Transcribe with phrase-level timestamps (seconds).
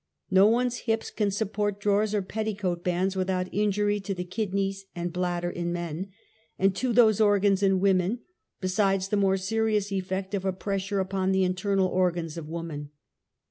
[0.31, 5.13] No one's hips can support drawers or petticoat bands w^ithout injury to the kidneys and
[5.13, 6.09] bladder in men,
[6.57, 8.21] and to those organs in woman,
[8.59, 12.89] besides the more serious effect of a pressure upon the internal organs of woman.